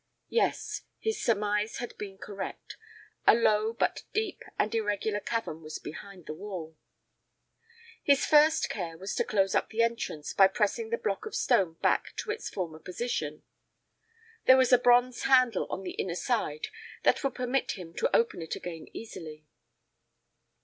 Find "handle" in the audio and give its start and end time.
15.25-15.67